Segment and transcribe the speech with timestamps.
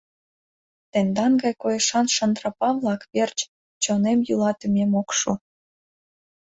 [0.91, 3.37] —Тендан гай койышан шантрапа-влак верч
[3.83, 5.31] чонем йӱлатымем ок шу.